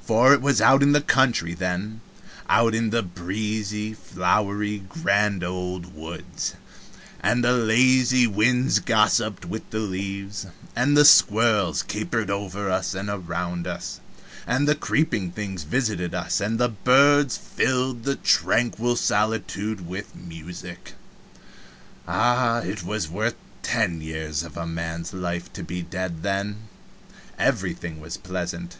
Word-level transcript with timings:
For 0.00 0.34
it 0.34 0.42
was 0.42 0.60
out 0.60 0.82
in 0.82 0.90
the 0.90 1.00
country 1.00 1.54
then 1.54 2.00
out 2.48 2.74
in 2.74 2.90
the 2.90 3.00
breezy, 3.00 3.94
flowery, 3.94 4.82
grand 4.88 5.44
old 5.44 5.94
woods, 5.94 6.54
and 7.20 7.44
the 7.44 7.52
lazy 7.52 8.26
winds 8.26 8.80
gossiped 8.80 9.44
with 9.44 9.70
the 9.70 9.78
leaves, 9.78 10.48
and 10.74 10.96
the 10.96 11.04
squirrels 11.04 11.84
capered 11.84 12.28
over 12.28 12.68
us 12.68 12.92
and 12.92 13.08
around 13.08 13.68
us, 13.68 14.00
and 14.48 14.66
the 14.66 14.74
creeping 14.74 15.30
things 15.30 15.62
visited 15.62 16.12
us, 16.12 16.40
and 16.40 16.58
the 16.58 16.70
birds 16.70 17.36
filled 17.36 18.02
the 18.02 18.16
tranquil 18.16 18.96
solitude 18.96 19.86
with 19.86 20.16
music. 20.16 20.94
Ah, 22.08 22.62
it 22.62 22.82
was 22.82 23.08
worth 23.08 23.36
ten 23.62 24.00
years 24.00 24.42
of 24.42 24.56
a 24.56 24.66
man's 24.66 25.14
life 25.14 25.52
to 25.52 25.62
be 25.62 25.82
dead 25.82 26.24
then! 26.24 26.62
Everything 27.38 28.00
was 28.00 28.16
pleasant. 28.16 28.78